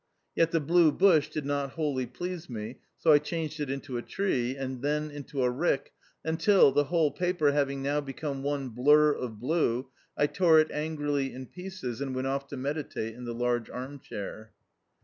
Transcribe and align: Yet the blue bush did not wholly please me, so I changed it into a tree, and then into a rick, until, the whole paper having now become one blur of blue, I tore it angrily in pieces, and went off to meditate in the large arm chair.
Yet 0.35 0.49
the 0.49 0.59
blue 0.59 0.91
bush 0.91 1.29
did 1.29 1.45
not 1.45 1.73
wholly 1.73 2.07
please 2.07 2.49
me, 2.49 2.79
so 2.97 3.11
I 3.11 3.19
changed 3.19 3.59
it 3.59 3.69
into 3.69 3.97
a 3.97 4.01
tree, 4.01 4.55
and 4.55 4.81
then 4.81 5.11
into 5.11 5.43
a 5.43 5.49
rick, 5.51 5.91
until, 6.25 6.71
the 6.71 6.85
whole 6.85 7.11
paper 7.11 7.51
having 7.51 7.83
now 7.83 8.01
become 8.01 8.41
one 8.41 8.69
blur 8.69 9.13
of 9.13 9.39
blue, 9.39 9.89
I 10.17 10.25
tore 10.25 10.59
it 10.59 10.71
angrily 10.71 11.31
in 11.31 11.45
pieces, 11.45 12.01
and 12.01 12.15
went 12.15 12.25
off 12.25 12.47
to 12.47 12.57
meditate 12.57 13.13
in 13.13 13.25
the 13.25 13.35
large 13.35 13.69
arm 13.69 13.99
chair. 13.99 14.53